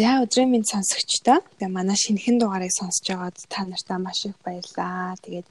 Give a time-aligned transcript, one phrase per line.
[0.00, 1.44] За өдрийн минь сонсогчдоо.
[1.76, 5.20] Манай шинэхэн дугаарыг сонсож байгаад та нартай маш их баярлалаа.
[5.20, 5.44] Тэгээд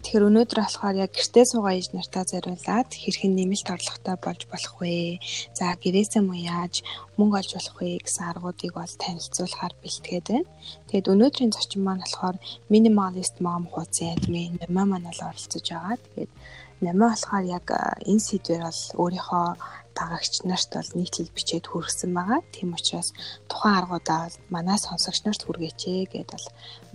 [0.00, 5.20] тэгэхээр өнөөдөр болохоор яг гэртээ суугаа ээж нартаа зориулаад хэрхэн нэмэлт орлоготой болж болох вэ?
[5.52, 6.74] За гэрээсээ муу яаж
[7.20, 10.48] мөнгө олж болох вэ гэсэн аргуудыг бол танилцуулахаар бэлтгээд байна.
[10.88, 12.36] Тэгээд өнөөдрийн зочин маань болохоор
[12.72, 16.00] minimalist mom хуудсан админ Намаа манал оролцож байгаа.
[16.00, 16.32] Тэгээд
[16.80, 17.66] Намаа болохоор яг
[18.08, 19.48] энэ сэдвэр бол өөрийнхөө
[19.96, 22.40] дагагч нарт бол нийтлэл бичээд хүргэсэн байгаа.
[22.52, 23.16] Тийм учраас
[23.48, 25.80] тухайн аргуудаа манай сонсогч нарт хүргээч
[26.12, 26.46] гэдээ бол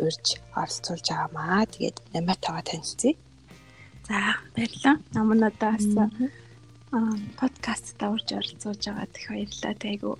[0.05, 1.65] урьж оролцуулж байгаамаа.
[1.73, 3.13] Тэгээд намайтайгаа танилцъя.
[4.07, 4.17] За
[4.55, 4.95] баярлалаа.
[5.17, 9.73] Намын надаас аа подкаст давж оролцуулж байгаа их баярлалаа.
[9.81, 10.13] Тэйгүү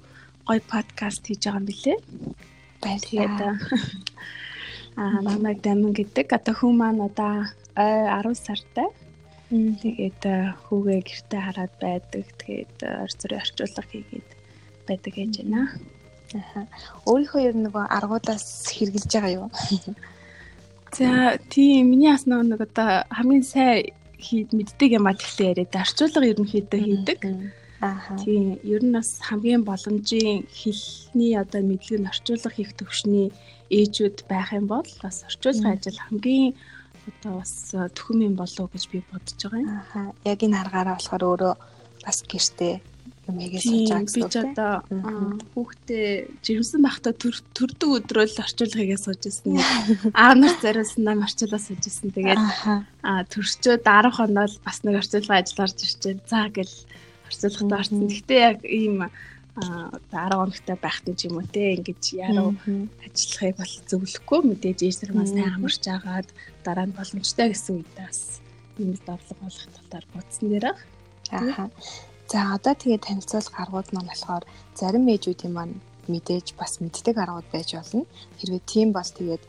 [0.48, 1.94] гоё подкаст хийж байгаа юм билэ.
[2.82, 3.56] Баярлалаа.
[4.98, 6.28] Аа намайг Дамин гэдэг.
[6.34, 7.46] Одоо хүн маань одоо
[7.78, 8.90] 10 сартай
[9.52, 10.24] Тэгээд
[10.72, 12.26] хүүгээ гэртээ хараад байдаг.
[12.40, 14.30] Тэгээд орц зургийн орчуулга хийгээд
[14.88, 15.62] байдаг гэж байна.
[16.32, 16.64] Аа.
[17.04, 19.48] Өөрийнхөө ер нь нөгөө аргуудаас хэрглэж байгаа юу?
[20.96, 26.32] За тийм миний бас нэг одоо хамгийн сайн хийд мэддэг юм а тэгтээ яриад орчуулга
[26.32, 27.20] ерөнхийдөө хийдэг.
[27.84, 28.16] Аа.
[28.24, 33.36] Тийм ер нь бас хамгийн боломжийн хэлний одоо мэдлэг нь орчуулга хийх төвшний
[33.72, 36.56] ээжүүд байх юм бол бас орчуулгын ажил хамгийн
[37.10, 39.70] одоо бас төхөм юм болов гэж би бодож байгаа юм.
[39.70, 40.14] Аа.
[40.26, 41.54] Яг энэ аргаараа болохоор өөрөө
[42.06, 42.76] бас гэртээ
[43.30, 44.28] юм хийгээ сууж байгаа гэсэн үг.
[44.28, 44.72] Би ч одоо
[45.54, 46.08] хүүхдээ
[46.42, 49.58] жирэмсэн байхдаа төрдөг өдрөөл орчуулгыгээ сууж ирсэн.
[50.18, 52.10] Аав нар зариулсандаа орчуулаа сууж ирсэн.
[52.12, 52.42] Тэгээд
[53.06, 56.16] аа төрчөө 10 хоноод бас нэг орчуулгын ажил орж ирчээ.
[56.26, 56.76] За гэл
[57.30, 58.10] орчуулгад орсон.
[58.10, 59.06] Гэхдээ яг ийм
[59.56, 62.56] 10 хоногтой байхтай ч юм уу те ингэж яруу
[63.04, 66.30] ажиллахыг бол зөвлөхгүй мэдээж ээжэр маань сайн амарч агаад
[66.66, 68.22] дараа нь боломжтой гэсэн үедээ бас
[68.82, 71.70] юм давлага болох талаар бодсон дээр аа.
[72.32, 74.44] За одоо тэгээ танилцуулах аргууд маань болохоор
[74.80, 75.76] зарим ээжүүдийн маань
[76.08, 78.06] мэдээж бас мэддэг аргууд байж болно.
[78.40, 79.44] Хэрвээ тийм бол тэгээд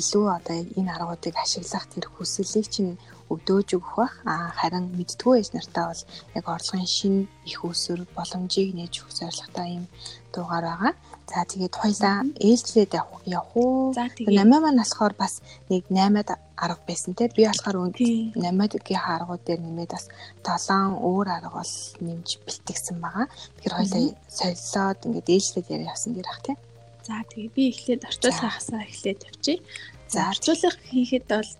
[0.00, 3.00] илүү одоо энэ аргуудыг ашиглах тэр хүслийг чинь
[3.32, 4.14] өвдөөж өгөх бах.
[4.28, 6.02] А харин мэддгүү ээж нартаа бол
[6.36, 7.14] яг орлогын шин
[7.48, 9.84] их өсвөр боломжийг нээж өгөх зорилготой юм
[10.32, 10.92] дуугаар байгаа.
[11.32, 13.96] За тэгээд хоёлаа ээлжлээд явах уу?
[14.28, 15.40] Намаа маань болохоор бас
[15.72, 17.32] нэг 8-ад арга байсан те.
[17.32, 20.12] Би болохоор 8-гийн аргууд дээр нэмээд бас
[20.44, 23.26] 7 өөр арга бол нэмж бэлтгэсэн байгаа.
[23.32, 26.52] Тэгэхээр хоёлаа солилоод ингээд ээлжлээд явсан дэр ах те.
[27.08, 29.60] За тэгээ би эхлээд орчуулгахасаа эхлээд явчих.
[30.12, 31.50] За орчуулга хийхэд бол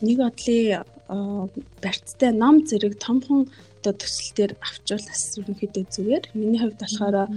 [0.00, 1.52] нэг одлын
[1.84, 6.24] барьцтай ном зэрэг томхон одоо төсөл дээр авчруулах ерөнхийдөө зүгээр.
[6.34, 7.30] Миний хувьд болохоор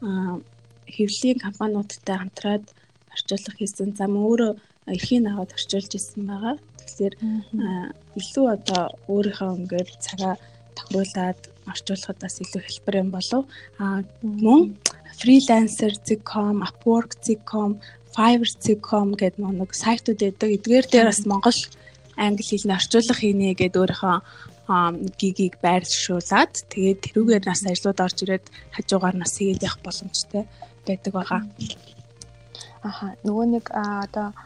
[0.00, 2.64] хэвлэлийн компаниудтай хамтраад
[3.12, 3.96] орчуулга хийсэн.
[3.98, 4.52] Зам өөрөө
[4.94, 6.56] эрхийн аваад орчуулж исэн байгаа.
[6.80, 7.14] Тэгэхээр
[8.18, 8.82] илүү одоо
[9.12, 10.34] өөрийнхөө ингээд цагаа
[10.76, 13.42] тохируулаад орчуулахад бас илүү хэлбэр юм болов.
[13.78, 14.78] А мөн
[15.18, 17.70] freelancer.com, upwork.com,
[18.14, 20.48] fiverr.com гэдэг нэг сайтууд байдаг.
[20.56, 21.58] Эдгээр дээр бас монгол
[22.16, 24.16] англи хэлний орчуулга хийнэ гэдэг өөрийнхөө
[25.20, 28.46] гигийг байршуулад тэгээд тэрүүгээр нас ажлууд орж ирээд
[28.76, 30.44] хажуугаар нас хийгээд явах боломжтой
[30.86, 31.42] байдаг байгаа.
[32.84, 34.36] Аха нөгөө нэг одоо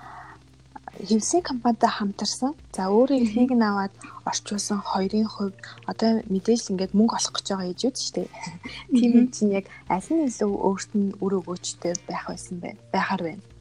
[1.09, 2.55] хевсийн компанитай хамтарсан.
[2.77, 3.95] За өөрөө эхнийг нь аваад
[4.31, 5.57] орчуулсан хоёрын хувьд
[5.91, 8.29] одоо мэдээж ингээд мөнгө олох гэж байгаа ээжүүд шүү дээ.
[8.95, 12.79] Тийм чинь яг аль нь илүү өөрт нь үр өгөөжтэй байх байсан бэ?
[12.95, 13.52] Байхаар байна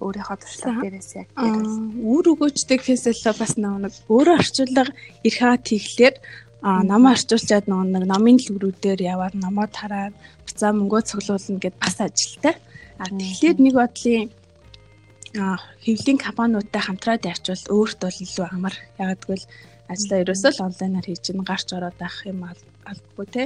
[0.00, 4.84] өөрийнхөө туршлага дээрээс яг үр өгөөжтэй фэсэл бас нэг өөрөө орчуулга
[5.26, 6.14] эрх хаа тийхлээр
[6.62, 12.54] а намаа орчуулчаад нэг намын дэлгүүрүүдээр яваад намаа тараад буцаа мөнгөө цуглуулна гэд бас ажилтай.
[13.00, 14.28] А тэгэхээр нэг бодлын
[15.32, 18.74] хэвлийн компаниудтай хамтраад явчвал өөрт бол илүү амар.
[18.98, 19.46] Яг гэвэл
[19.88, 23.42] ажлаа ерөөсөө л онлайнаар хийж ин гарч ороод авах юм албагүй те.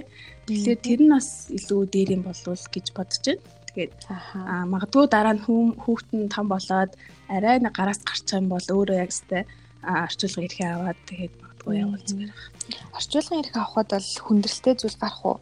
[0.48, 3.53] Тэгэхээр тэр нь бас илүү дээр юм болов гэж бодож байна.
[3.74, 5.44] Тэгээд аа магадгүй дараа нь
[5.82, 6.94] хүүхдэн том болоод
[7.26, 9.38] арай нэг гараас гарчих юм бол өөрөө яг сте
[9.82, 12.94] орчуулга ирэхээ аваад тэгээд магадгүй явуул зүгээр байна.
[12.98, 15.38] Орчуулгын ирэх авахд бол хүндрэлтэй зүйл гарах уу?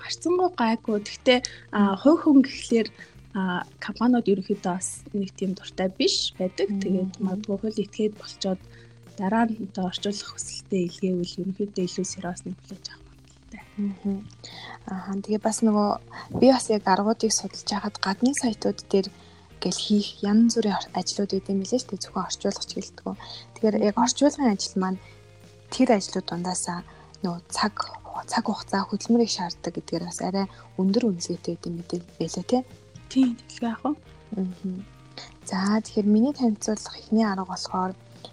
[0.00, 0.98] Гарцсангүй гайгүй.
[1.02, 1.38] Гэхдээ
[2.02, 2.88] хувь хүн гэхлээр
[3.82, 4.88] компаниуд ерөнхийдөө бас
[5.18, 6.68] нэг тийм дуртай биш байдаг.
[6.78, 8.60] Тэгээд магадгүй хөл итгээд болчоод
[9.18, 12.86] дараа нь одоо орчуулах хүсэлтэд илгээвэл ерөнхийдөө илүү сериус нэг хүлээж
[13.56, 14.24] авах
[14.86, 15.14] Аа.
[15.22, 15.88] Тэгээ бас нөгөө
[16.40, 19.08] би бас яг аргуудыг судалж байхад гадны сайтууд дээр
[19.62, 23.14] гэл хийх янз бүрийн ажлууд өгд юм билээ шүү дээ зөвхөн орчуулгач гэлтгүү.
[23.54, 24.98] Тэгэхээр яг орчуулгын ажил маань
[25.70, 26.80] тэр ажлууд дундаасаа
[27.22, 27.74] нөгөө цаг
[28.26, 30.46] цаг хугацаа хөдөлмөрийг шаарддаг гэдгээр бас арай
[30.80, 32.62] өндөр үнэлгээтэй гэдэг мэдээл байлаа тий.
[33.08, 33.94] Тийм тэгэхээр яг уу.
[34.34, 34.82] Аа.
[35.46, 37.92] За тэгэхээр миний танилцуулах эхний арга болохоор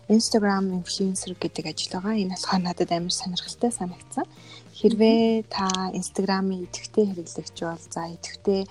[0.09, 2.17] Instagram influencer гэдэг ажил байгаа.
[2.17, 4.25] Энэ болохоор надад амар сонирхолтой санагдсан.
[4.79, 8.61] Хэрвээ та Instagram-ийн идэвхтэй хэрэглэгч бол за идэвхтэй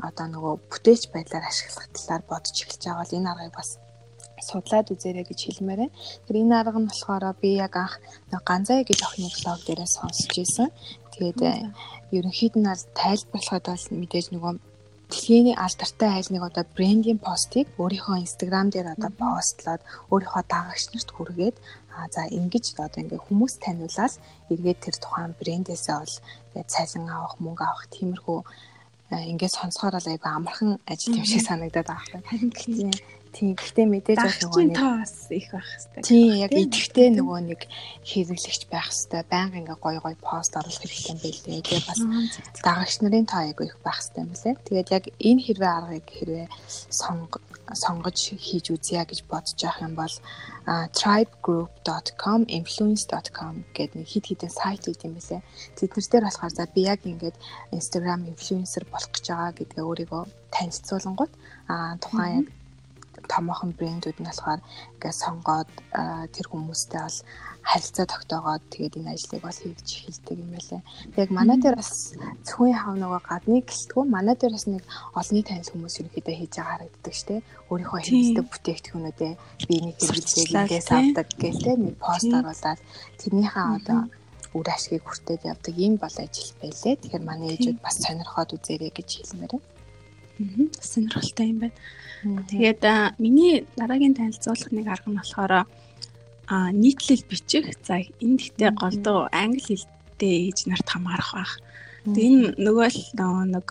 [0.00, 3.70] одоо нөгөө бүтээч байдлаар ашиглах талаар бодож эхэлж байгаа бол энэ аргыг бас
[4.48, 5.96] судлаад үзээрэй гэж хэлмээр байна.
[6.24, 7.94] Тэр энэ арга нь болохоор би яг анх
[8.48, 10.68] ганцаа гэж охины блог дээрээ сонсч ирсэн.
[11.14, 11.38] Тэгээд
[12.16, 14.52] ерөнхийд нь бол тайлбарлахад бол мэдээж нөгөө
[15.12, 21.10] дэлхийн алдартай айл нэг одоо брендинг постыг өөрийнхөө инстаграм дээр одоо постлоод өөрийнхөө дагагч нарт
[21.12, 21.56] хүргээд
[21.96, 24.14] а за ингэж одоо ингээ хүмүүс таниулаад
[24.52, 26.16] эргээд тэр тухайн брендээсээ бол
[26.72, 28.38] цалин авах мөнгө авах тиймэрхүү
[29.32, 32.20] ингээд сонсохоор л айгүй амархан ажил юм шиг санагдаад байгаа.
[32.28, 32.52] Харин
[33.32, 33.56] Тийм.
[33.56, 36.02] Гэхдээ мэдээж яг нөгөө нэг таас их байх хэрэгтэй.
[36.04, 37.60] Тийм, яг идэвхтэй нөгөө нэг
[38.04, 39.22] хэрэглэгч байх хэрэгтэй.
[39.24, 41.64] Баян ингээ гой гой пост оруулах хэрэгтэй байлээ.
[41.64, 42.00] Тэгээ бас
[42.60, 44.54] дагагч нарын тоо айгүй их байх хэрэгтэй юм лээ.
[44.68, 46.46] Тэгээд яг энэ хэрвээ аргыг хэрвээ
[46.92, 47.40] сонго
[47.70, 50.14] сонгож хийж үзье гэж бодож явах юм бол
[50.98, 55.42] tribegroup.com influence.com гэдэг нэг хит хитэн сайт үүд юм байлээ.
[55.78, 57.36] Тэднэр дээр болохоор за би яг ингээд
[57.70, 60.22] Instagram influencer болох гэж байгаа гэдгээ өөрийгөө
[60.54, 61.32] танилцуулангууд
[61.72, 62.46] а тухайн яг
[63.32, 65.70] томоохон брэндүүд нь болохоор ингээд сонгоод
[66.34, 67.18] тэр хүмүүстэй бол
[67.62, 70.82] харилцаа тогтоогоод тэгээд энэ ажлыг бол хийж эхэлдэг юм байлаа.
[71.16, 72.12] Яг манай дээр бас
[72.42, 74.82] зөвхөн хав нөгөө гадны гэлтгүү манай дээр бас нэг
[75.14, 77.34] олонний танил хүмүүс ерөнхийдөө хийж байгаа харагддаг штэ.
[77.70, 79.32] Өөрийнхөө хэрэгсдэг бүтээгдэхүүнүүдээ
[79.68, 82.80] би нэг хэрэглээл ингээс авдаг гэлтэй нэг пост оруулаад
[83.22, 84.00] тэрнийхээ одоо
[84.58, 86.98] үр ашгийг хүртээд явдаг ийм бол ажил байлээ.
[86.98, 89.62] Тэгэхээр манай ээжүүд бас сонирхоод үзээрэй гэж хэлмээр байна.
[89.62, 89.81] Аа
[90.80, 91.76] сонирхолтой юм байна.
[92.50, 92.82] Тэгээд
[93.18, 95.52] миний дараагийн танилцуулах нэг арга нь болохоор
[96.46, 97.66] а нийтлэл бичих.
[97.86, 101.52] За энэ гэхдээ голдуу англи хэлтэй ээж нарт хамаарах байх.
[102.04, 103.02] Тэгээд энэ нөгөө л
[103.54, 103.66] нэг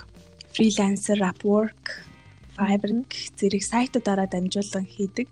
[0.52, 2.04] фрилансер, Upwork,
[2.56, 2.92] Fiverr
[3.40, 5.28] зэрэг сайтуудаараа дамжуулан хийдэг.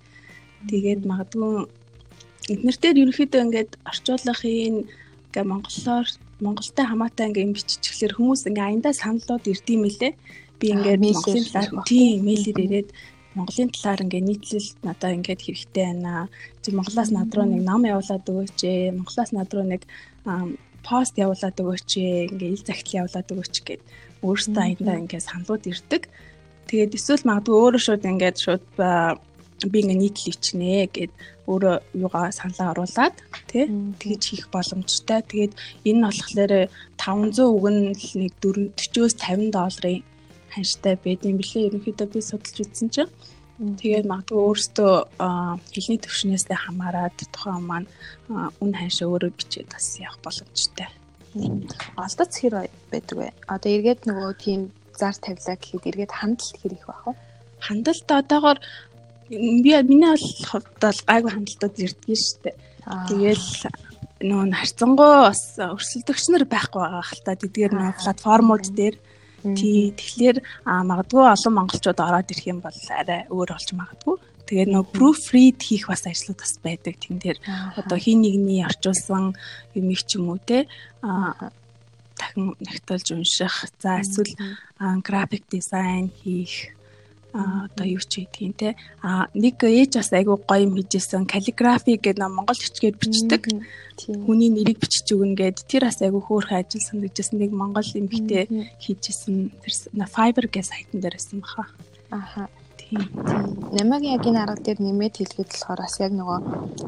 [0.68, 1.68] Тэгээд магадгүй
[2.52, 4.88] эднэртээр ерөнхийдөө ингээд орчуулгын
[5.30, 6.08] ингээ монголоор
[6.40, 10.14] монголтой хамаатай ингээ юм биччихлээр хүмүүс ингээ аяндаа саналууд ирдэм мэлээ
[10.60, 12.90] би ингээд Монголын талаар тийм мэйлэр ирээд
[13.36, 16.30] Монголын талаар ингээд нийтлэл надаа ингээд хэрэгтэй байна.
[16.62, 18.96] Чи Монголоос над руу нэг ном явуулаад өгөөч ээ.
[18.98, 19.84] Монголоос над руу нэг
[20.84, 22.28] пост явуулаад өгөөч ээ.
[22.34, 23.82] Ингээд ил захидал явуулаад өгөөч гэд
[24.26, 26.04] өөрөөсөө аяндаа ингээд саналууд ирдэг.
[26.68, 28.66] Тэгээд эсвэл магадгүй өөрөө шууд ингээд шууд
[29.72, 31.14] би ингээ нийтлэл ичнэ гэд
[31.48, 33.16] өөрөө юугаа саналаа оруулаад
[33.50, 33.66] тий
[34.02, 35.20] тэгж хийх боломжтой.
[35.24, 35.54] Тэгээд
[35.88, 36.54] энэ нь болохоор
[36.98, 40.04] 500 үг нь л нэг 40-40-өөс 50 долларын
[40.54, 43.12] ханштай байдсан бэлээ ерөнхийдөө би судалж үзсэн чинь
[43.60, 44.94] тэгээд магадгүй өөртөө
[45.74, 47.88] хэлний төвшнөөсөө хамаарат тухайн маань
[48.63, 50.88] үн ханшаа өөрөө бичээд бас явах боломжтой.
[52.00, 52.56] Алдаж хэр
[52.88, 53.28] байдаг вэ?
[53.51, 54.62] Одоо эргээд нөгөө тийм
[54.96, 57.13] зар тавилаа гэхэд эргээд хандлт хэр их байх вэ?
[57.60, 58.60] Хандлт одоогоор
[59.30, 60.16] би миний
[60.50, 62.56] хувьд бол гайгүй хандлтууд ирдэг шүү дээ.
[63.12, 63.48] Тэгээл
[64.19, 68.96] нөгөө харцангуй бас өрсөлдөгч нар байхгүй байгаа хэл та тэдгээр нөгөө платформуд дээр
[69.44, 69.91] Тий.
[69.95, 74.15] Тэгэхээр магадгүй олон монголчууд ороод ирэх юм бол арай өөр болж магадгүй.
[74.50, 76.97] Тэгээд нөө proofread хийх бас ажлууд бас байдаг.
[76.97, 77.38] Тэн дээр
[77.77, 79.38] одоо хин нэгний орчуулсан
[79.77, 80.65] юмыг ч юм уу те
[81.06, 81.53] а
[82.18, 83.69] дахин нягтлж унших.
[83.77, 84.33] За эсвэл
[85.06, 86.74] график дизайн хийх
[87.34, 88.70] а одоо юу ч хийдгийг те.
[89.01, 91.30] А нэг ээж бас айгүй гоё юм хийжсэн.
[91.30, 93.44] Каллиграфи гэдэг нам монгол хичгээр бичдэг.
[94.25, 95.62] Хүний нэрийг бичиж өгнө гэд.
[95.70, 98.50] Тэр бас айгүй хөөрхөн ажил санагдажсэн нэг монгол битээ
[98.82, 99.53] хийжсэн.
[99.62, 99.74] Тэр
[100.10, 101.70] fiber гэ сайтан дээр байсан баха.
[102.10, 102.50] Аха.
[102.80, 103.06] Тийм.
[103.77, 106.39] Намайг яг энэ арга дээр нэмээд хэлгээд болохоор бас яг нөгөө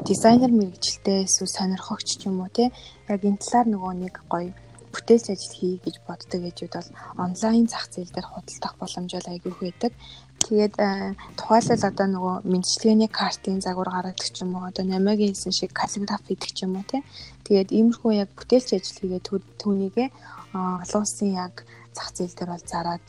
[0.02, 2.74] дизайнер мэрэгчлээ эсвэл сонирхогч ч юм уу те
[3.06, 4.50] яг энэ талаар нөгөө нэг гоё
[4.92, 6.90] бүтээлч ажил хий гэж боддог ээжүүд бол
[7.24, 9.92] онлайн зах зээл дээр худалдах боломж бол айгүй байдаг.
[10.42, 15.54] Тэгээд э, тухайлбал одоо нөгөө мэдлэгээний картын загвар гаргадаг ч юм уу одоо намагийн хэлсэн
[15.54, 17.02] шиг каллиграф хийдэг ч юм уу тий.
[17.46, 19.26] Тэгээд иймэрхүү яг бүтээлч ажил хийгээд
[19.62, 20.08] түүнийгээ
[20.52, 21.54] олон улсын яг
[21.94, 23.06] зах зээл дээр бол зараад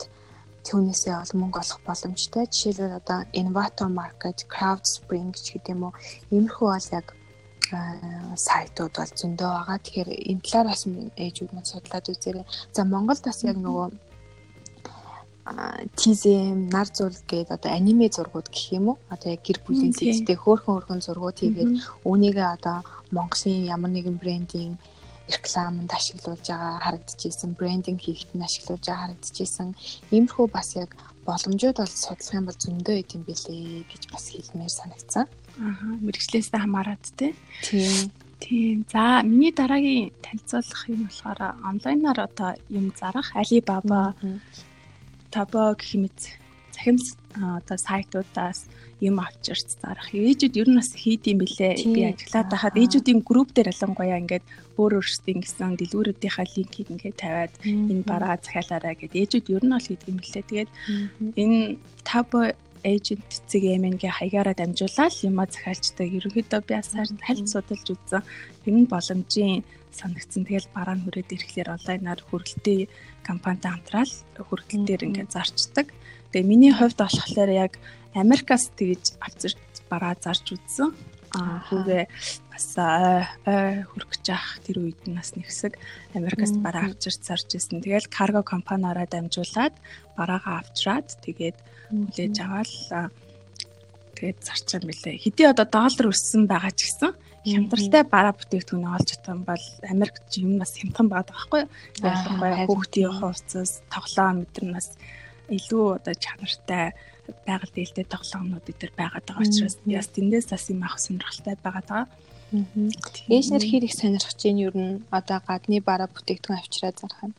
[0.64, 2.44] түүнээсээ ол мөнгө олох боломжтой.
[2.48, 5.94] Жишээлбэл одоо Innovator Market, Crowdspring ч гэдэг юм уу.
[6.32, 7.06] Иймэрхүү бол яг
[7.74, 7.78] э,
[8.46, 9.78] сайтууд бол зөндөө байгаа.
[9.84, 10.82] Тэгэхээр энэ талаар бас
[11.24, 12.46] ээжүүд мань судлаад үзээрэй.
[12.72, 13.86] За Монголд бас яг нөгөө
[16.00, 18.98] тизэм, нар зураг гээд одоо аниме зургууд гэх юм уу?
[19.12, 21.72] Одоо яг гэр бүлийн зэвстэй хөөхөн хөөхөн зургууд хийгээд
[22.08, 22.80] үүнийгээ одоо
[23.12, 24.80] Монголын ямар нэгэн брендийн
[25.28, 29.68] рекламанд ашиглуулж байгаа харагдчихсэн, брендинг хийхэд нь ашиглуулж байгаа харагдчихсэн.
[30.12, 30.96] Иймэрхүү бас яг
[31.28, 35.24] боломжууд бол судлах юм бол зөндөө идэм билээ гэж бас хэлмээр санагцсан.
[35.60, 37.32] Аа, мэрэгчлээсээ хамаарат тий.
[37.64, 38.12] Тийм.
[38.40, 38.84] Тийм.
[38.92, 44.12] За, миний дараагийн танилцуулах юм болохоор онлайнаар одоо юм зарах Alibaba
[45.34, 46.18] Табо гэх мэт
[46.74, 50.14] захимс одоо сайтуудаас юм авч ирц зарах.
[50.14, 51.74] Ээжүүд ер нь бас хийд юм бэлээ.
[51.90, 54.44] Би ажиллаад байхад ээжүүдийн групп дээр ялангуяа ингээд
[54.78, 59.88] өөр өөрсдийн гэсэн дэлгүүрүүдийнхаа линкийг ингээд тавиад энэ бараа захиалаарай гэд ээжүүд ер нь бол
[59.90, 60.44] хийдэг юм бэлээ.
[60.46, 60.70] Тэгээд
[61.42, 61.58] энэ
[62.06, 62.40] табо
[62.84, 66.06] эйжент цэг эмэнгийн хаягаараа дамжуулаад юма захиалцдаг.
[66.06, 68.22] Ерөнхийдөө би асаар хальт судалж үзсэн.
[68.68, 70.44] Энэ нь боломжийн санагдсан.
[70.44, 72.80] Тэгэл бараа нь хүрээд ирэхлээр онлайнаар хүргэлтээ
[73.24, 75.86] компанитай хамтраал хүргэлтээр ингээд зарчдаг.
[76.30, 77.72] Тэгээ миний хувьд болохоор яг
[78.14, 79.58] Америкаас тэгж авчирч
[79.90, 80.92] бараа зарж үзсэн.
[81.34, 82.04] Хүүгээ
[82.52, 85.74] бас хүрэх гэж ах тэр үед нь бас нэгсэг
[86.14, 87.82] Америкаас бараа авчирч зарж исэн.
[87.82, 89.74] Тэгэл карго компаниараа дамжуулаад
[90.14, 91.58] бараагаа авчраад тэгээд
[91.90, 92.72] хүлээж аваад
[94.14, 95.18] тэгээд зарчсан мөлий.
[95.18, 97.12] Хэдий одоо доллар өссөн байгаа ч гэсэн
[97.44, 101.70] хямдралтай бараа бүтээгдэхүүн олж чадсан бол Америк юм бас хямдхан байгаа байхгүй юу?
[102.00, 104.88] Ялангуяа хүүхдийн хувцас, тоглоом мэдэр нь бас
[105.52, 106.96] илүү одоо чанартай
[107.46, 112.06] байгаль дээлтэй тоглоомнууд дээр байгаад байгаа учраас яс тэндээс бас юм авах сонирхолтой байгаад байгаа.
[113.32, 117.34] Ээж нар хэр их сонирхож чинь ер нь одоо гадны бараа бүтээгдэхүүн авчираад зарах нь.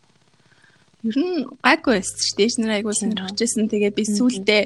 [1.07, 2.45] Ер нь гайгүй байсан шүү дээ.
[2.45, 3.69] Ээж нар айгүй сонирхож байсан.
[3.71, 4.63] Тэгээ би сүултээ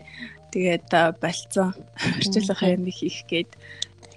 [0.56, 0.88] тэгээд
[1.22, 1.70] болцсон.
[2.18, 3.52] Орчлох юм хийх гээд.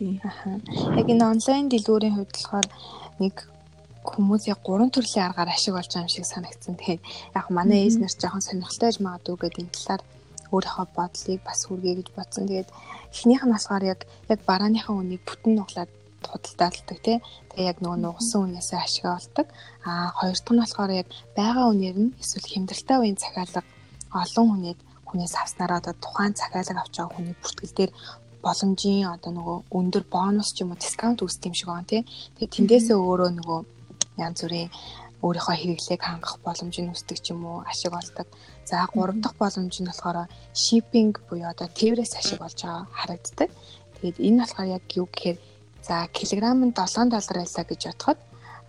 [0.00, 2.68] Яг энэ онлайн дэлгүүрийн хувьд болохоор
[3.20, 3.36] нэг
[4.02, 6.74] хүмүүс яг гурван төрлийн аргаар ашиг болж байгаа юм шиг санагдсан.
[6.80, 7.02] Тэгээд
[7.38, 10.02] яг манай ч жоохон сонирхолтой байж магадгүй гэдэг энэ талаар
[10.54, 12.44] өөрийнхөө бодлыг бас хүргэе гэж бодсон.
[12.48, 12.70] Тэгээд
[13.14, 14.00] эхнийх нь болохоор яг
[14.32, 15.90] яг барааныхаа үнийг бүтэн нуглаад
[16.30, 17.18] худалдаалдаг тий.
[17.50, 19.46] Тэгээ яг нөгөө нугсан үнээсээ ашигаа олдог.
[19.88, 23.62] Аа хоёр дахь нь болохоор яг байгаа үнээр нь эсвэл хямдралтай үеийн захиалга
[24.22, 24.78] олон хүнээд
[25.08, 27.92] хүнээс авснараа одоо тухайн захиалга авч байгаа хүний бүртгэл дээр
[28.44, 32.02] боломжийн одоо нөгөө өндөр бонус ч юм уу дискаунт үүсдэг юм шиг байна тий.
[32.36, 33.60] Тэгээ тэндээсээ өөрөө нөгөө
[34.24, 34.70] янз бүрийн
[35.22, 38.26] өөрийнхөө хэрэглээг хангах боломж нь үүсдэг ч юм уу ашиг олдог.
[38.64, 43.50] За гурав дахь боломж нь болохоор шиппинг буюу одоо тээврээс ашиг олж байгаа харагддаг.
[43.96, 45.38] Тэгээд энэ болохоор яг юу гэхээр
[45.86, 48.18] за килограмм нь 7 доллар байлаа гэж бодоход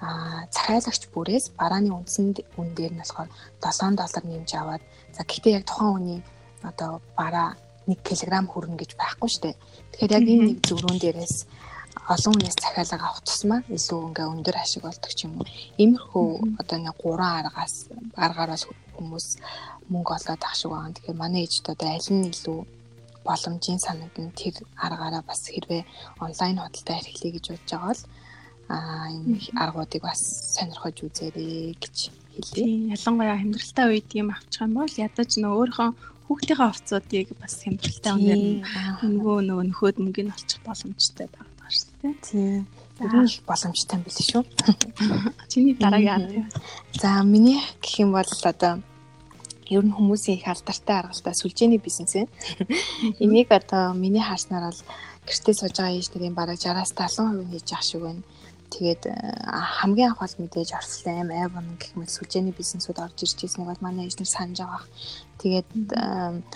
[0.03, 0.09] а
[0.51, 3.29] захиалагч бүрээс барааны үндсэн үн дээр нь болохоор
[3.61, 4.83] 7 доллар нэмж аваад
[5.15, 6.21] за гэхдээ яг тухайн үний
[6.69, 7.55] одоо бараа
[7.87, 9.55] 1 кг хүрнэ гэж байхгүй шүү дээ.
[9.91, 11.35] Тэгэхээр яг энэ нэг зөврүүн дээрээс
[12.09, 15.47] олон хүнээс захиалга авах тусмаа илүү ингээ өндөр ашиг олдог ч юм уу.
[15.79, 17.87] Иймэрхүү одоо нэг гурван аргаас
[18.19, 19.27] аргаар бол хүмүүс
[19.87, 20.91] мөнгө олоод ах шиг байгаа.
[20.91, 22.59] Тэгэхээр манай ээжд одоо аль нь илүү
[23.23, 25.83] боломжийн санагдна тэр аргаараа бас хэрвээ
[26.19, 28.03] онлайн худалдаа эрхлэе гэж бодож байгаа бол
[28.75, 30.21] аа энэ аргуудыг бас
[30.59, 31.95] сонирхож үзээрэй гэж
[32.35, 32.67] хэлье.
[32.95, 35.89] Ялангуяа хямдралтай үед юм авчих юм бол ядаж нөө өөрийнхөө
[36.27, 38.43] хүүхдийнхээ овцуудыг бас хямдралтай үнээр
[39.07, 42.15] нөгөө нөгөө нөхөд мөнгөний олчих боломжтой байна шүү дээ.
[42.25, 42.67] Тийм.
[42.99, 44.43] Ер нь боломжтой юм биш шүү.
[45.51, 46.43] Чиний дараагийн арга.
[46.99, 48.81] За миний гэх юм бол одоо
[49.69, 52.31] ер нь хүмүүсийн их алдартай аргалтай сүлжээний бизнес байна.
[53.23, 54.81] Энийг одоо миний харснаар бол
[55.27, 58.23] гэртээ сууж байгаа ээж нарын бараг 60-аас 70% хийж ах шиг байна.
[58.73, 59.05] Тэгээд
[59.77, 64.09] хамгийн анх бол мэдээж Орслайм, Avon гэх мэт сүлжээний бизнесүүд орж ирж ирснийг бол манай
[64.09, 64.83] ээж нар санаж байгаа.
[65.37, 65.69] Тэгээд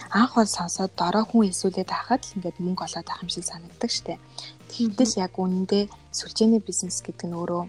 [0.10, 3.92] анх бол сонсоод дорой хүн эсүүлээд хахад л ингээд мөнгө олоод авах юм шиг санагддаг
[3.94, 4.18] штэ.
[4.72, 7.64] Тэгтэл яг үнэндээ сүлжээний бизнес гэдэг нь өөрөө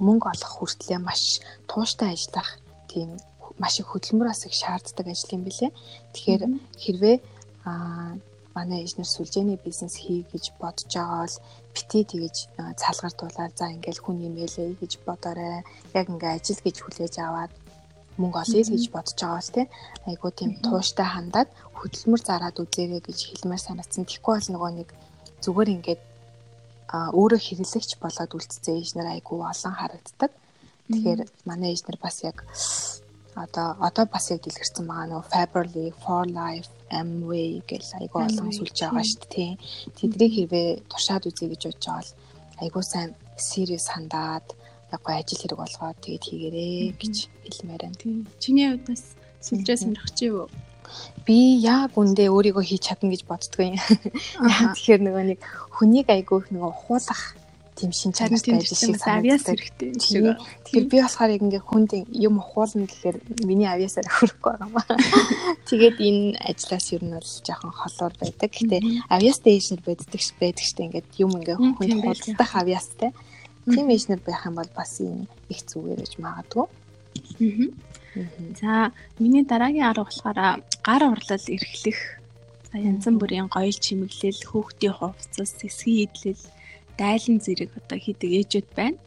[0.00, 2.58] мөнгө олох хүртлээр маш тууштай ажиллах
[2.90, 3.20] тийм
[3.62, 5.68] маш их хөдөлмөр бас их шаарддаг ажил юм билэ.
[6.14, 6.42] Тэгэхээр
[6.82, 7.16] хэрвээ
[7.68, 8.16] аа
[8.54, 11.36] манай эжнэр сүлжээний бизнес хий гэж бодож байгаа бол
[11.74, 12.36] битээ тэгэж
[12.80, 15.64] цаалгартуулаад за ингээл хүн имэйлээ гэж бодоорой.
[15.96, 17.52] Яг ингээ ажил гэж хүлээж аваад
[18.20, 19.66] мөнгө олъё гэж бодож байгаа бол тий
[20.08, 24.04] айгуу тийм тууштай хандаад хөдөлмөр зараад үзээрэй гэж хэлмээр санагдсан.
[24.04, 24.88] Тэгэхгүй бол нөгөө нэг
[25.44, 26.02] зүгээр ингээд
[26.92, 30.32] өөрөө хэрэглэгч болоод үлдсэн ээжнэр айгүй олон харагддаг.
[30.92, 32.44] Тэгэхээр манай ээжнэр бас яг
[33.34, 38.76] одоо одоо бас яг дэлгэрсэн байгаа нөгөө Faberly, For Life, Amway гэл айгүй олон сүлж
[38.76, 39.52] байгаа шүү дээ.
[39.96, 42.12] Тэднийг хэрвээ туршаад үзье гэж бодож байгаа бол
[42.62, 44.46] айгүй сайн serious хандаад
[44.92, 47.16] яггүй ажил хэрэг болгоод тэгээд хийгэрээ гэж
[47.48, 48.28] хэлмээр байна.
[48.42, 49.02] Чиний хувьд бас
[49.40, 50.46] сүлжээ сонирхож юу?
[51.26, 53.78] Би яг үндэ өөрийгөө хийж чадна гэж боддгоо юм.
[53.78, 55.40] Тэгэхээр нөгөө нэг
[55.78, 57.22] хүнийг айгүйх нөгөө ухуулах
[57.78, 60.36] тийм шин чанартай ажил шиг авиас хэрэгтэй шиг.
[60.66, 63.16] Тэгэхээр би болохоор яг ингээ хүнд юм ухуулна гэхээр
[63.48, 65.02] миний авиасаар хүрэхгүй байгаа юм байна.
[65.68, 68.50] Тэгээд энэ ажлаас ер нь бол жоохон холоор байдаг.
[68.50, 73.10] Гэтэ авиас дэйшнэр байдаг ш байдаг штэ ингээд юм ингээ хүнд хулдах авиастай.
[73.66, 76.66] Тийм эйжнэр байх юм бол бас энэ их зүгээр гэж магадгүй.
[76.66, 77.92] Аа
[78.60, 80.38] За миний дараагийн арга болохоор
[80.84, 82.20] гар урлал эрхлэх
[82.68, 86.44] за янз бүрийн гоёл чимэглэл, хүүхдийн хувцас, сэсгийн идэл,
[87.00, 88.98] дайлан зэрэг одоо хийдэг ээжүүд байна.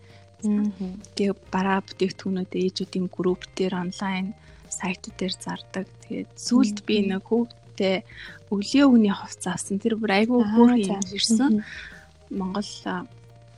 [1.16, 4.34] Тэгээ бараа бүтээгдэхүүнүүд ээжүүдийн групп дээр онлайн
[4.70, 5.86] сайтууд дээр зардаг.
[6.06, 8.06] Тэгээд сүүлд би нэг хүүхдтэй
[8.54, 9.82] өглөө өглөөний хувцас авсан.
[9.82, 11.66] Тэр бүр айгүй хөөрхөн ирсэн.
[12.30, 12.70] Монгол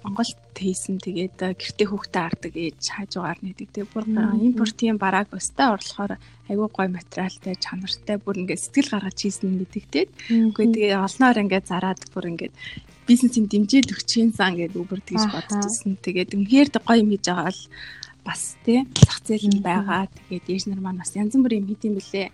[0.07, 3.67] Монголд хийсэн тэгээд гэртээ хүүхдээ ардаг ээж хажуугаар нэгдэг.
[3.75, 4.05] Тэгээд бүр
[4.39, 6.15] импортын барааг өстэй орлохоор
[6.47, 10.09] айгүй гоё материалтай, чанартай бүр ингээд сэтгэл гаргаж хийсэн мэдэгдээд.
[10.55, 12.55] Үгүй тэгээд олноор ингээд зараад бүр ингээд
[13.03, 15.99] бизнесийн дэмжиж өгчийн сан гэдэг үбэр тэгж бодчихсон.
[15.99, 17.61] Тэгээд үнэхээр гоё юм хийж байгаа бол
[18.23, 20.07] бас тий зах зээл нь байгаа.
[20.07, 22.27] Тэгээд ээж нар маань бас янз бүрийн юм хийдэм билээ.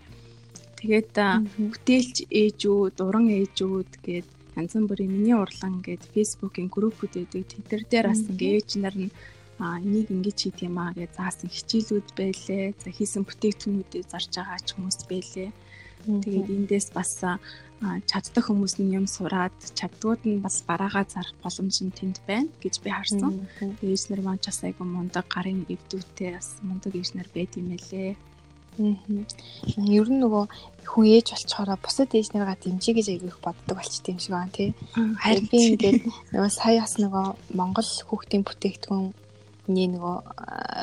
[0.78, 1.14] Тэгээд
[1.58, 7.44] бүтээлч ээжүүд, уран ээжүүд гээд янз бүрийн миний урлан гээд фэйсбүүкийн группүүд байдаг.
[7.50, 9.12] Тэдэр дээр бас ингээ ээж нар нь
[9.62, 12.66] а энийг ингэж хийх юм аа гэж заасан хичээлүүд байлээ.
[12.84, 15.50] За хийсэн бүтээгдэхүүнүүдийг зарж байгаа ч хүмүүс байлээ.
[16.04, 17.12] Тэгээд эндээс бас
[18.10, 22.76] чаддаг хүмүүс нь юм сураад чаддгууд нь бас бараагаа зарах боломж нь тэнд байна гэж
[22.84, 23.48] би харсан.
[23.84, 27.70] Ээж нар маань ч бас айгу мундаг гарын эвдүүтэй бас мундаг ээж нар байд юм
[27.78, 28.16] элэ.
[28.78, 30.44] Ер нь нөгөө
[30.90, 34.56] хүн ээж болчоороо бусад ээж наргаа дэмжиж гэж аягүй их боддог болчт юм шиг байна
[34.56, 34.70] тий.
[34.94, 36.02] Харин би ингээд
[36.34, 37.26] нөгөө сая бас нөгөө
[37.60, 39.14] Монгол хүүхдийн бүтээгдэхүүн
[39.72, 40.18] ний нөгөө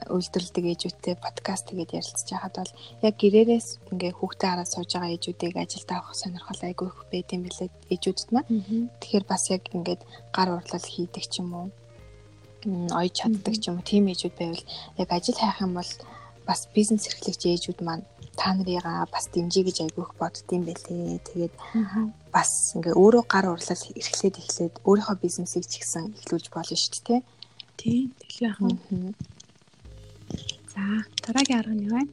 [0.08, 2.72] үйлдвэрлэдэг ээжүүдтэй подкаст тэгээд ярилцж байхад бол
[3.04, 7.42] яг гэрээрээс ингээ хүүхдээ хараад сууж байгаа ээжүүдийг ажилд авах сонирхол айгүй их байд юм
[7.44, 8.88] билээ ээжүүдэд маань.
[9.04, 10.00] Тэгэхээр бас яг ингээд
[10.32, 11.68] гар урлал хийдэг ч юм уу
[13.00, 14.64] ойж чаддаг ч юм уу тийм ээжүүд байвал
[14.96, 15.90] яг ажил хайх юм бол
[16.50, 18.02] бас бизнес эрхлэгч ээжүүд маань
[18.34, 21.22] та нарыгаа бас дэмжиж гэж айгүйх боддсон байлээ.
[21.30, 21.54] Тэгээд
[22.34, 27.20] бас ингээ өөрөө гар урлал эрхлээд эхлээд өөрийнхөө бизнесийг ч ихсэн эхлүүлж болно шүү дээ.
[27.78, 28.74] Тийм, тэглээ яах вэ?
[30.74, 30.82] За,
[31.22, 32.04] дараагийн арга нь юу вэ?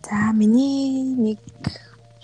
[0.00, 1.40] За, миний нэг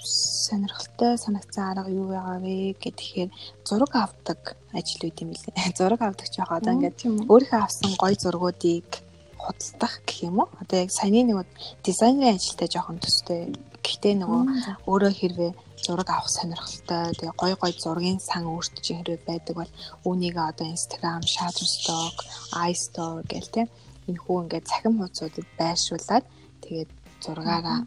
[0.01, 3.31] сонирхолтой санагцсан арга юу байгаа вэ гэхээр
[3.69, 5.73] зураг авдаг ажил үт юм билээ.
[5.79, 6.61] Зураг авдаг ч байгаа.
[6.61, 6.99] Одоо ингээд
[7.29, 9.04] өөрийнхөө авсан гоё зургуудыг
[9.45, 10.49] худалдах гэх юм уу?
[10.61, 11.49] Одоо яг саяны нэг
[11.87, 13.53] дизайнерын ажилтай жоохон төстэй.
[13.85, 14.43] Гэхдээ нөгөө
[14.89, 15.53] өөрөө хэрвээ
[15.85, 19.73] зураг авах сонирхолтой тэгээ гой гой зургийн сан өөртөө чинь хэрвээ байдаг бол
[20.09, 22.17] үүнийг одоо Instagram, Shutterstock,
[22.69, 23.69] iStore гэл тэ
[24.09, 26.25] энэ хүү ингээд цахим хуудсуудад байршуулад
[26.65, 27.85] тэгээд зургаараа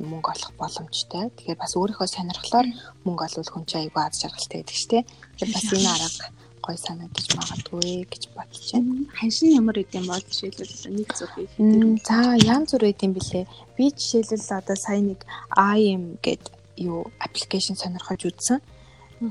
[0.00, 1.28] мөнгө олох боломжтой.
[1.36, 2.66] Тэгэхээр бас өөрийнхөө сонирхлоор
[3.04, 5.04] мөнгө олвол хүн чинь айгүй аз жаргалтай байдаг шүү дээ.
[5.04, 6.26] Тэгэхээр бас энэ арга
[6.62, 9.08] гой санагдаж магадгүй гэж бодож байна.
[9.18, 12.04] Ханшин ямар идэм бол жишээлбэл нэг зургийг хийдэг.
[12.06, 13.44] За янз бүр идэм билээ.
[13.76, 15.20] Би жишээлбэл одоо сая нэг
[15.56, 16.44] IM гэд
[16.76, 18.60] юу аппликейшн сонирхож үзсэн.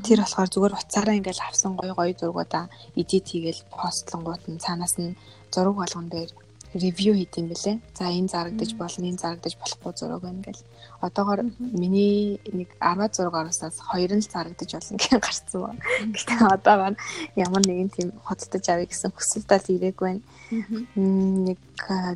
[0.05, 5.17] Тэр болохоор зүгээр уцаараа ингээл авсан гоё гоё зургуудаа эдит хийгээл постлонгууд нь цаанаас нь
[5.53, 6.29] зураг болгон дээр
[6.73, 7.77] ревю хийдэм бэлээ.
[7.97, 10.61] За энэ зарагдаж болно, энэ зарагдаж болохгүй зураг байна гэл.
[11.01, 15.71] Одоогоор миний нэг 16 ороосаас 2 нь л зарагдаж болно гэж гарцсан ба.
[16.13, 16.95] Гэхдээ одоогоор
[17.35, 20.23] ямар нэгэн тийм хөдөлтөж авъя гэсэн хүсэлтэл ирээгүй байна.
[20.93, 21.59] Нэг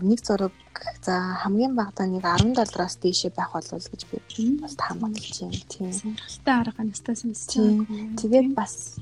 [0.06, 0.54] нэг зураг
[1.02, 4.18] за хамгийн багадаа нэг 10 доллараас дээшээ байх болов гэж би
[4.62, 5.66] бас таамаглаж байна.
[5.66, 5.90] Тийм.
[5.90, 7.20] Сонирхолтой арга мэдэж
[7.58, 8.18] байна.
[8.22, 9.02] Тэгээд бас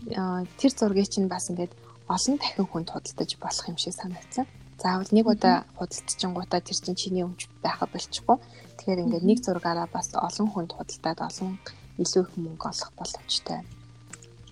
[0.60, 1.76] тэр зургийг чинь бас ингээд
[2.08, 4.46] олон дахин хүнд худалдаж болох юм шиг санагдсан.
[4.82, 8.42] Заавал нэг удаа худалдчихингуудаа тэр чинь чиний өмч байха болчихгүй.
[8.82, 11.62] Тэгэхээр ингээд нэг зургаараа бас олон хүнд худалдаад олон
[12.02, 13.62] илүү их мөнгө олох боломжтой.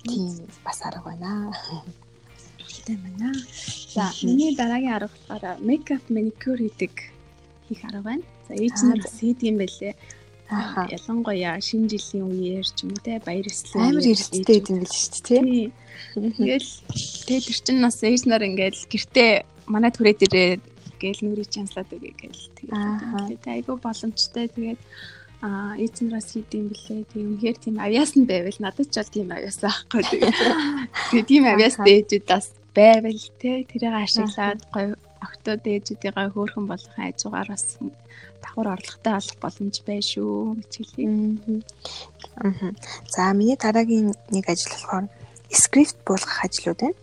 [0.05, 1.49] Тийм бас арга байна.
[2.85, 3.33] Тийм байна.
[3.89, 6.93] За миний дараагийн арга болохоор мейкап маникюр хийдэг
[7.65, 8.23] хийх арга байна.
[8.47, 9.93] За ээж нь бас хийдэг юм байлээ.
[10.53, 14.81] Аа ялангуяа шинэ жилийн үеэр ч юм уу те баяр ёслол амар эрсдэлтэй гэдэг юм
[14.85, 15.37] биш үү те.
[16.13, 16.69] Тэгэл
[17.25, 19.33] тэр чинь бас ээж нар ингээд гэртээ
[19.71, 20.51] манай түрээ дээрээ
[20.99, 24.51] гээл нүрийг чанслаад өгье гээл тэгээд айгүй боломжтой.
[24.51, 24.81] Тэгээд
[25.39, 29.59] а эцнээс хийдэм блэ тийм үнэхээр тийм авьяас нь байвал надад ч бол тийм авьяас
[29.63, 30.03] байхгүй.
[31.15, 37.47] Тэгээд тийм авьяас дээжүүд бас байвал те тэрийг ашиглаад гоё октод дээжүүдийн хөөрхөн болох айжуугаар
[37.55, 37.79] бас
[38.43, 41.07] давхар орлоготой болох боломж бай шүү гэж хэлье.
[43.07, 45.07] За миний дараагийн нэг ажил болохоор
[45.47, 46.99] скрипт буулгах ажлууд байна.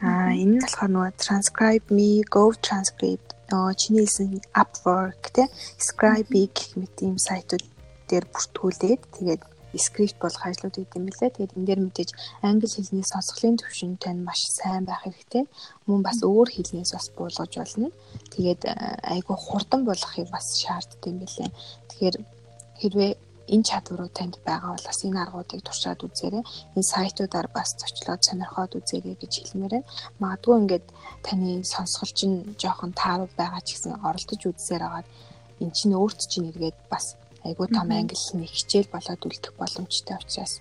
[0.00, 5.44] Аа энэ нь болохоор нөгөө transcribe me, go transcript нөгөө чиний хэлсэн Upwork те
[5.86, 7.64] Scribe гэх мэт ийм сайтууд
[8.08, 9.42] дээр бүртгүүлээд тэгээд
[9.78, 11.30] скрипт болох ажлууд гэдэг юм лээ.
[11.30, 12.10] Тэгээд энэ дээр мэдээж
[12.42, 15.44] англи хэлний сонсголын төвшөнтэй нь маш сайн байх хэрэгтэй.
[15.86, 17.88] Мөн бас өөр хэлнээс бас буулгаж болно.
[18.34, 18.62] Тэгээд
[19.14, 21.50] айгүй хурдан болгохыг бас шаарддаг юм билээ.
[21.90, 22.16] Тэгэхээр
[22.82, 23.12] хэрвээ
[23.54, 26.42] энэ чадварууд танд байгаа бол бас энэ аргуудыг туршаад үзээрэй.
[26.78, 29.90] Энэ сайтуудаар бас зочлоод сонирхоод үзээрэй гэж хэлмээр байна.
[30.22, 30.86] Магадгүй ингээд
[31.26, 35.08] таны сонсгол чинь жоохон таарууд байгаа ч гэсэн оролдож үзсээр агаад
[35.62, 40.54] эн чинь өөрт чинь эргээд бас айгүй том англи хэлний хичээл болоод үлдэх боломжтой учраас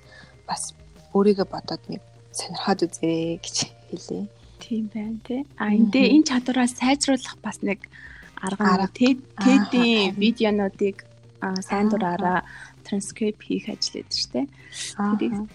[0.49, 0.73] бас
[1.13, 2.01] өөрийгөө бодоод нэг
[2.33, 3.55] сонирхоод үзээрэй гэж
[3.89, 4.27] хэлье.
[4.59, 5.41] Тийм байна тий.
[5.61, 7.79] А эндээ энэ чадвараа сайжруулах бас нэг
[8.41, 11.07] арга TED-ийн видеонуудыг
[11.63, 12.43] сайн дураараа
[12.89, 14.41] транскрипт хийх ажил гэдэг штэ.
[14.97, 15.45] Тэрийг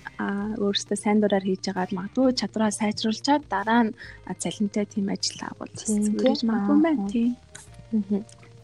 [0.62, 3.96] өөрөөсөө сайн дураар хийж агаад магадгүй чадвараа сайжруулчаад дараа нь
[4.38, 7.04] цалинтай тийм ажил авал зүгээр магадгүй байна.
[7.10, 7.34] Тийм.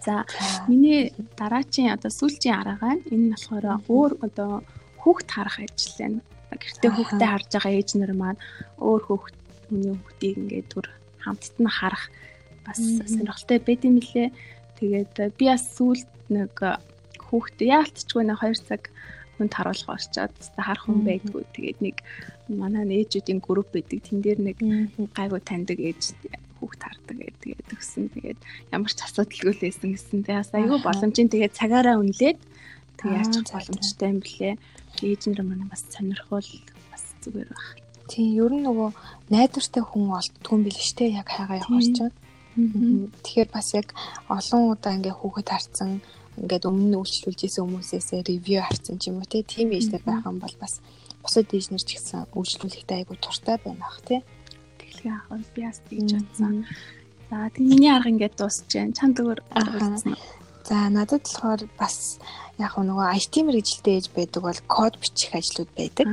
[0.01, 0.25] За
[0.71, 4.65] миний дараачийн одоо сүүлчийн арга нь энэ нь болохоор өөр одоо
[5.03, 6.21] хүүхд харах ажил байна.
[6.51, 8.41] Гэртээ хүүхдээ харж байгаа ээж нар маань
[8.81, 9.35] өөр хүүхд
[9.69, 10.87] хүний хүүхдийг ингээд түр
[11.25, 12.05] хамтд нь харах
[12.65, 14.29] бас сонирхолтой байд юм лээ.
[14.81, 16.55] Тэгээд би бас сүүлд нэг
[17.31, 18.83] хүүхдээ яалтчгүй нэг 2 цаг
[19.41, 21.43] хүнд харуулах орчоод та харах хүн байдгүй.
[21.57, 21.97] Тэгээд нэг
[22.53, 24.05] манай ээжүүдийн групп байдаг.
[24.05, 24.59] Тэн дээр нэг
[25.17, 26.13] гайгүй таньдаг ээж
[26.61, 28.13] хүүхд хардаг гэдэг төгсөн.
[28.13, 28.39] Тэгээд
[28.69, 30.21] ямар ч асуудалгүй л байсан гэсэн.
[30.29, 32.39] Тэгээд бас айгүй боломжийн тэгээд цагаараа үнэлээд
[33.01, 34.61] тэгээд яачих боломжтой юм блэ.
[35.01, 36.51] Ээж нар манай бас сонирхол
[36.93, 37.81] бас зүгээр баг.
[38.13, 38.91] Тийм, ер нь нөгөө
[39.33, 41.17] найдвартай хүн олддгүй юм биш үү?
[41.17, 42.13] Яг хайгаа чинь.
[43.25, 43.95] Тэгэхээр бас яг
[44.29, 46.03] олон удаа ингээ хүүхэд харцсан
[46.39, 50.57] ингээд өмнө үйлчлүүлж исэн хүмүүсээсээ ревю харсан ч юм уу тийм ээжтэй байх юм бол
[50.63, 50.79] бас
[51.23, 54.21] бусад ээжнэр ч гэсэн үйлчлүүлэхдээ айгүй туртай байна ах тий.
[54.79, 56.65] Тэглээ ахвал би бас тэгж бодсон.
[57.31, 58.95] За тэг миний арга ингээд дуусч जैन.
[58.97, 60.40] Чамд өөр үү?
[60.71, 62.23] За надад болохоор бас
[62.63, 66.07] яг нөгөө IT мэрэгжилтэй ээж байдаг бол код бичих ажлууд байдаг.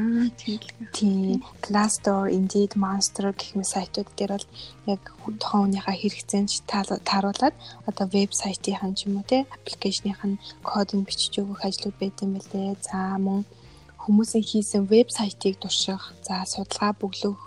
[0.97, 1.45] Тийм.
[1.61, 4.49] Glassdoor, Indeed, Monster гэх мэт сайтууд дээр бол
[4.89, 5.01] яг
[5.37, 6.49] тухайн хүнийхээ хэрэгцээнд
[7.05, 12.33] тааруулаад одоо вебсайтынхан ч юм уу те аппликейшных нь кодыг бичиж өгөх ажлууд байдаг юм
[12.41, 12.81] билээ.
[12.81, 13.45] За мөн
[14.01, 17.37] хүмүүсийн хийсэн вебсайтыг турших, за судалгаа бүглөх,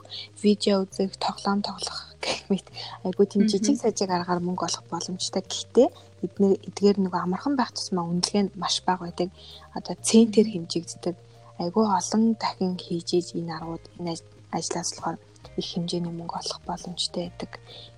[0.46, 2.66] видео үзэх, тоглоом тоглох гэх мэт
[3.02, 5.42] айгуу тийм жижиг сажиг аргаар мөнгө олох боломжтой.
[5.42, 5.88] Гэхдээ
[6.24, 9.28] эдгээр эдгээр нөгөө амархан байх тусмаа үнэлгээ нь маш бага байдаг.
[9.76, 11.16] Одоо центр хэмжигддэг.
[11.62, 14.12] Айгүй олон дахин хийж ийж энэ аргууд энэ
[14.56, 15.18] ажлаас болохоор
[15.60, 17.52] их хэмжээний мөнгө олох боломжтой байдаг.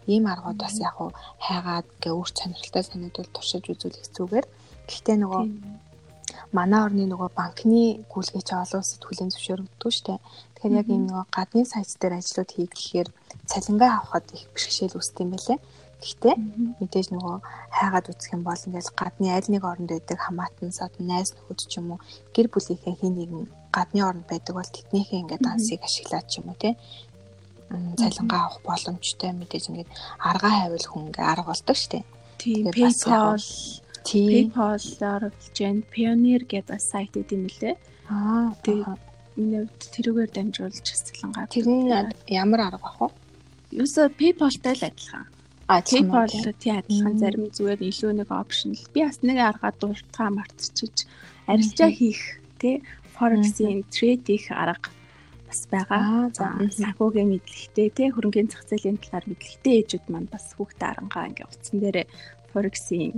[0.07, 1.11] Ийм аргууд бас яг уу
[1.47, 4.47] хайгаад гээ өөр сонирхолтой санагдвал туршиж үзүүлэх зүгээр.
[4.89, 5.43] Гэхдээ нөгөө
[6.57, 10.19] манай орны нөгөө банкны гүйлгээч олон улсад хүлээн зөвшөөрөгддөг дээ.
[10.55, 13.09] Тэгэхээр яг энэ нөгөө гадны сайт дээр ажлууд хийх гэхээр
[13.51, 15.59] цалингаа авахд их бэрхшээл үүсдэг юм байлээ.
[16.03, 16.35] Гэхдээ
[16.83, 17.37] мэдээж нөгөө
[17.79, 21.79] хайгаад үзэх юм бол ингээл гадны аль нэг оронд байдаг хамаатан сад найз нөхөд ч
[21.79, 22.01] юм уу
[22.35, 26.59] гэр бүлийнхээ хин нэгэн гадны оронд байдаг бол тэднийхээ ингээд дансыг ашиглаад ч юм уу
[26.59, 26.75] тий
[27.73, 32.05] цалингаа авах боломжтой мэдээж ингээд аргаа хайвал хүн ингээд арга болдог штэ.
[32.39, 33.39] Тийм PayPal
[34.05, 35.83] PayPal-аар болж байна.
[35.93, 37.77] Pioneer гэдэг сайт идэм мөлий.
[38.11, 41.47] Аа тэгээд тэрүүгээр дамжуулж цалингаа.
[41.49, 41.89] Тэрний
[42.29, 43.09] ямар арга бах вэ?
[43.81, 45.27] Юусо PayPal-тай л адилхан.
[45.69, 48.85] PayPal тий адилхан зарим зүгээр илүү нэг опшн л.
[48.93, 51.07] Би бас нэг аргаа дуртаа мартчихж
[51.47, 52.83] арилжаа хийх тий.
[53.15, 54.91] Forex-ийн трейд хийх арга
[55.47, 56.33] бас байгаа.
[56.35, 56.57] За.
[56.59, 58.09] Санхүүгийн мэдлэгтэй тий.
[58.11, 62.07] Хөрөнгөний зах зээлийн талаар мэдлэгтэй ээжүүд маань бас хүүхдээ арангаа ингээ утсан дээрээ
[62.53, 63.13] Forex-ийн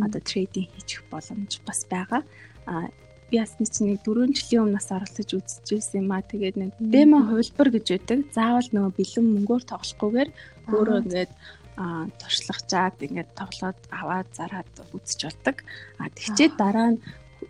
[0.00, 2.22] одоо трейдинг хийчих боломж бас байгаа.
[2.66, 2.88] А
[3.30, 6.20] би бас нэг чинь 4 жилийн өмнөөс оролцож үзчихсэн юм а.
[6.20, 8.18] Тэгээд нэг демо хувилбар гэж байдаг.
[8.32, 10.30] Заавал нөгөө бэлэн мөнгөөр тоглохгүйгээр
[10.72, 11.32] өөрөө ингээд
[11.76, 15.56] а туршлагачаад ингээд тоглоод аваад зараад үзэж болдог.
[15.98, 17.02] А тэгчээд дараа нь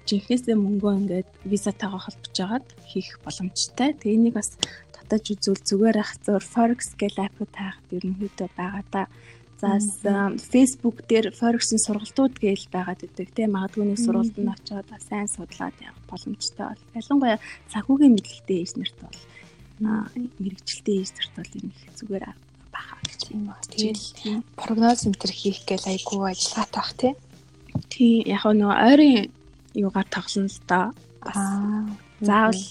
[0.08, 3.92] жинхнээсээ мөнгөө ингээд визатайгаа холбож агаад хийх боломжтой.
[3.94, 4.56] Тэгээ энийг бас
[4.96, 6.42] татаж үзвэл зүгээр ах зур.
[6.42, 9.04] Forex гэл апп таахад ерөнхийдөө байгаа да.
[9.64, 15.28] За Facebook дээр Forex-ийн сургалтууд гээл байгаад идэг тийм магадгүй нэг сургуульд нь очиод сайн
[15.30, 16.84] судлаад явах боломжтой бол.
[16.92, 17.38] Ялангуяа
[17.72, 19.20] санхүүгийн мэдлэгтэй ээж нарт бол
[20.42, 22.24] мэрэгчлээ ээж нарт бол энэ их зүгээр
[22.74, 23.56] баха гэж юм ба.
[23.70, 24.04] Тэгэл
[24.58, 27.12] прогноз энэ төр хийх гээл айгүй ажиллагаатай бах тий.
[27.88, 29.30] Тий яг нөгөө ойрын
[29.78, 30.86] юугаар тоглоно л доо.
[31.22, 31.40] Бас
[32.20, 32.62] заавал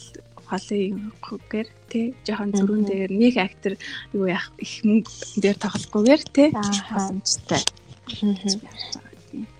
[0.47, 3.73] холынгээр тий жоохон зүрүүн дээр нэг актер
[4.13, 5.11] юу яах их мөнгө
[5.41, 7.61] дээр тоглохгүйгээр тий боломжтой.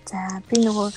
[0.04, 0.88] За би нөгөө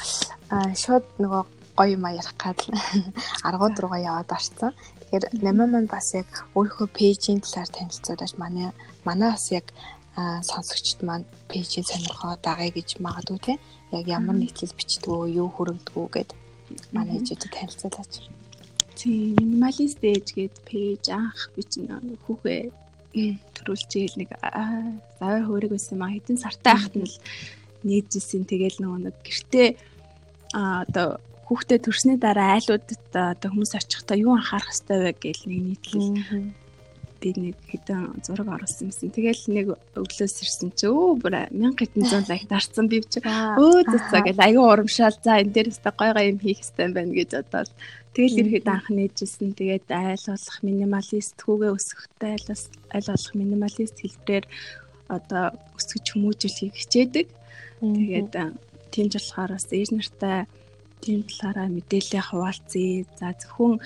[0.78, 1.44] шууд нөгөө
[1.78, 2.60] гоё юм ярих гад
[3.48, 4.74] аргууд руугаа яваад орсон.
[5.08, 8.74] Тэгэхээр намаа маань бас яг өөрийнхөө пэйжийн талаар танилцуулж манай
[9.10, 9.68] манай бас яг
[10.50, 13.54] сонсогчд маань пэйжийн сонирхоо дагая гэж магадгүй те.
[13.94, 16.30] Яг ямар нийтлэл бичдгөө юу хүрэгдгүү гэд
[16.92, 18.14] манай ээжүүдэд танилцуулаач.
[18.98, 21.88] Тийм минималист ээж гээд пэйж анх би чинь
[22.26, 22.62] хүүхээ
[23.56, 24.30] төрүүлж ийл нэг
[25.22, 26.12] завар хөөрөг байсан маа.
[26.14, 27.16] Хэдэн сартай ахт нь л
[27.86, 29.70] нээжсэн тэгэл нөгөө нэг гэртээ
[30.58, 35.62] а одоо хүүхдээ төрсний дараа айлуудад одоо хүмүүс очихдаа юу анхаарах хэрэгтэй вэ гэж нэг
[35.68, 36.08] нийтлэл
[37.22, 39.12] би нэг хэдэн зураг оруулсан юмсан.
[39.12, 44.42] Тэгэл нэг өглөөс ирсэн чи өө бүр 1100 лайк дарсан би чи өө цаа гэл
[44.42, 47.70] аюу урамшаал за энэ дээрээс та гой гой юм хийх хэрэгтэй байна гэж бодоод
[48.14, 49.50] тэгэл ирэхэд анх нээжсэн.
[49.58, 52.48] Тэгээд айл болох минималист хүүгээ өсгөхтэй айл
[52.96, 54.46] айл болох минималист хэлбэрээр
[55.08, 55.46] одоо
[55.78, 57.28] өсгөж хүмүүжил хийх хичээдэг.
[57.82, 58.34] Тэгээд
[58.92, 60.50] тийм ч болохоор бас ээж нартай
[61.02, 63.06] тийм талаараа мэдээлэл хуваалцъя.
[63.20, 63.80] За зөвхөн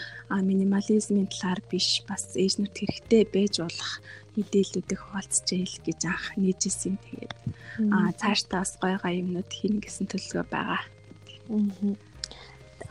[0.49, 3.91] минимализмын талаар биш бас нарт хэрэгтэй байж болох
[4.35, 6.97] мэдээллүүдийг хуваалцчихъя гэж анх нээжсэн юм.
[7.03, 7.33] Тэгээд
[7.91, 10.81] аа цаашдаа бас гой гой юмнууд хийнэ гэсэн төлөвлөгөө байгаа.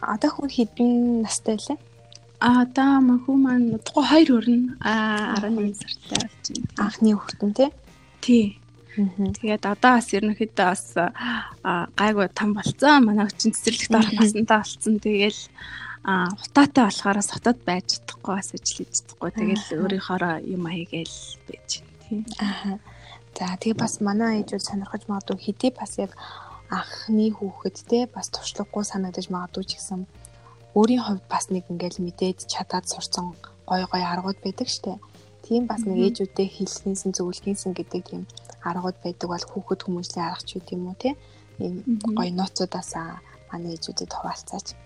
[0.00, 1.78] Одоо хүн хэдэн настай лээ?
[2.40, 4.76] А одоо маху маань удахгүй 2 хүрнэ.
[4.80, 6.68] А 11 сартай болж байна.
[6.80, 7.70] Анхны хүүхдэн тий?
[8.24, 8.44] Тий.
[8.96, 10.84] Тэгээд одоо бас ерөнхийдөө бас
[11.94, 13.06] гайгүй том болцсон.
[13.06, 14.98] Манай хүчин цэцэрлэгт орох насандаа болцсон.
[14.98, 15.40] Тэгээл
[16.02, 19.30] а утаатай болохоор хотод байж чадахгүй бас ажил хийж чадахгүй.
[19.30, 21.68] Тэгэл өөрийнхоороо юм аягээл байж
[22.02, 22.26] тийм.
[22.40, 22.80] Аа.
[23.36, 26.12] За тэгээ бас манай ээжүүд сонирхож магадгүй хэдий бас яг
[26.68, 30.04] анхны хүүхэд те бас туршлагагүй санагдаж магадгүй ч гэсэн
[30.74, 33.32] өөрийн хувьд бас нэг ингээл мэдээд чадаад сурцсан
[33.68, 34.98] гой гой аргууд байдаг штэ.
[35.46, 38.22] Тийм бас нэг ээжүүдтэй хэлснийсэн зөвлөгнийсэн гэдэг тийм
[38.64, 41.10] аргууд байдаг бол хүүхэд хүмүүсийн аргач юу тийм үү те.
[41.60, 42.92] Ийм гой нууцудаас
[43.50, 44.76] манай ээжүүдэд хуваалцаач.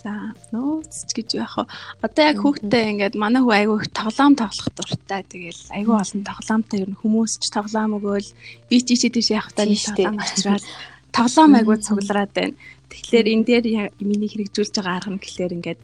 [0.00, 1.64] За нууц гэж яах вэ?
[2.00, 5.22] Одоо яг хүүхдээ ингээд манай хүү айгүй их тоглоом тоглох дуртай.
[5.28, 8.28] Тэгэл айгүй олон тоглоомтой ер нь хүмүүс ч тоглоом өгөөл
[8.72, 10.64] би ч ийшээ тийш явах тань тоглоом авчраад
[11.12, 12.56] тоглоом айгүй цуглараад байна.
[12.88, 13.66] Тэгэхээр энэ дээр
[14.00, 15.80] миний хэрэгжүүлж байгаа арга нь гэхлээр ингээд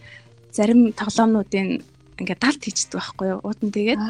[0.56, 1.68] зарим тоглоомнуудын
[2.16, 3.40] ингээд далд хийждэг байхгүй юу?
[3.44, 4.00] Уудан тэгээд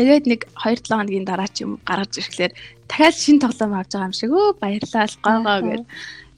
[0.00, 2.52] Тэгээд нэг 2-7 хоногийн дараа ч юм гаргаж ирэхлээр
[2.88, 5.82] дахиад шинэ тоглоом авч байгаа юм шиг өө баярлалаа гойгоо гэж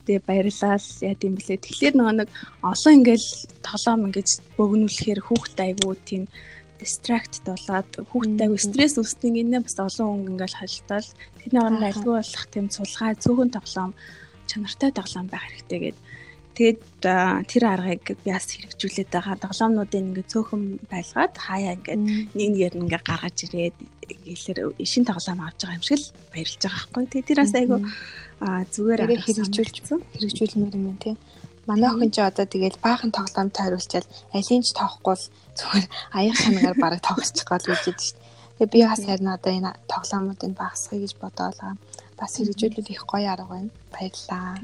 [0.03, 2.29] тэгээ баярлалаа яа гэм блэ тэгэхээр нөгөө нэг
[2.67, 3.29] олон ингээл
[3.63, 6.23] тоглоом ингэж бөгнүүлэхээр хүүхд айгуу тийм
[6.83, 12.15] дистракт болоод хүүхд айгуу стресс үүсдэг инээ бас олон хүн ингээл хальтал тэрний оронд альгүй
[12.19, 13.93] болох тийм сулгай цөөхөн тоглоом
[14.51, 16.03] чанартай тоглоом байх хэрэгтэй гэдэг
[16.53, 16.81] Тэгээд
[17.49, 19.41] тэр аргыг би бас хэрэгжүүлээд байгаа.
[19.41, 23.77] Тоглоомнуудын ингээд цөөхөн байлгаад хаяа ингээд нэг нэгээр нь ингээд гаргаж ирээд
[24.29, 27.05] гэлэр шин тоглоом авч байгаа юм шиг л баярлж байгаа байхгүй.
[27.09, 27.77] Тэгээд тэр бас айгу
[28.69, 29.99] зүгээр хэрэгжүүлсэн.
[30.13, 31.17] Хэрэгжүүлмээр юм тийм.
[31.65, 35.87] Манай охин ч одоо тэгээд баахан тоглоомд хариулчаад алийг ч тоохгүй л зүгээр
[36.19, 38.31] аяг санаагаар бараг тоглочих гол гэж дээ шүү дээ.
[38.59, 41.75] Тэгээд би бас харин одоо энэ тоглоомуудыг багасгах гэж бодоод байгаа
[42.23, 43.71] бас хэрэгжүүлэл их гоё арга байна.
[43.91, 44.55] Баярлалаа.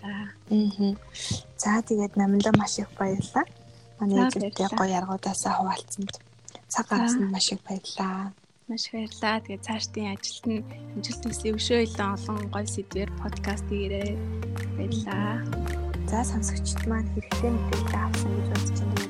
[0.00, 0.96] Аа.
[1.60, 3.44] За тэгээд намайг маш их баярлалаа.
[4.00, 6.16] Манай эзэнтэй гоё аргуудаасаа хуваалцсанд
[6.72, 8.32] цаг гаргасан маш их баярлалаа.
[8.68, 9.44] Маш баярлалаа.
[9.44, 10.64] Тэгээд цаашдын ажилд нь
[10.96, 14.16] хэмжилт төслийн өшөө илэн олон гоё сэдвэр подкаст хийрээ.
[14.76, 15.44] Баярлалаа.
[16.08, 19.04] За сонсогчд маань хэрэгтэй мэдээлэл авсан гэж бодож байна.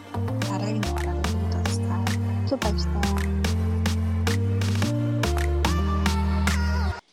[0.48, 1.18] Дараагийн дугаараар
[1.54, 2.02] уулзцаа.
[2.50, 3.25] Түр баярлалаа.